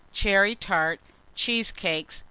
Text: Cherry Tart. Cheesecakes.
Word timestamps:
Cherry 0.11 0.55
Tart. 0.55 0.99
Cheesecakes. 1.35 2.19